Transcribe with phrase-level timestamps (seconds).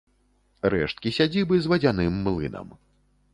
[0.73, 2.67] Рэшткі сядзібы з вадзяным млынам.